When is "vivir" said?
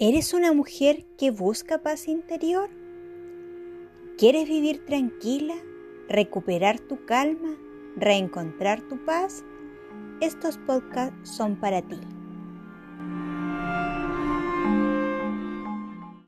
4.48-4.84